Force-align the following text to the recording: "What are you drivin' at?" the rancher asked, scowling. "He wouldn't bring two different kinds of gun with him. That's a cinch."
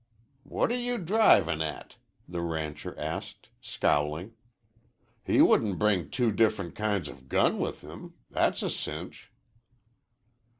"What 0.41 0.71
are 0.71 0.79
you 0.79 0.97
drivin' 0.97 1.61
at?" 1.61 1.97
the 2.27 2.41
rancher 2.41 2.99
asked, 2.99 3.49
scowling. 3.61 4.33
"He 5.23 5.43
wouldn't 5.43 5.77
bring 5.77 6.09
two 6.09 6.31
different 6.31 6.73
kinds 6.73 7.07
of 7.07 7.29
gun 7.29 7.59
with 7.59 7.81
him. 7.81 8.15
That's 8.31 8.63
a 8.63 8.71
cinch." 8.71 9.31